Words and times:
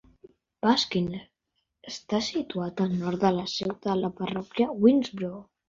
Baskin 0.67 1.11
està 1.91 2.23
situat 2.29 2.83
al 2.87 2.97
nord 3.03 3.23
de 3.29 3.33
la 3.39 3.47
seu 3.55 3.77
de 3.87 3.99
la 4.03 4.13
parròquia 4.19 4.71
de 4.75 4.83
Winnsboro. 4.89 5.35